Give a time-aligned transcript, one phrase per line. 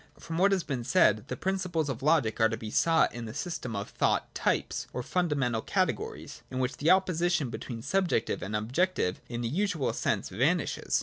[0.17, 3.35] From what has been said the principles of logic are to be sought in a
[3.35, 8.55] system of thought types or fundamental cate gories, in which the opposition between subjective and
[8.55, 10.99] objective, in its usual sense, vanishes.